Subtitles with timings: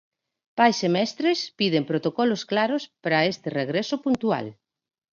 [0.57, 4.45] Pais e mestres piden protocolos claros para este regreso puntual.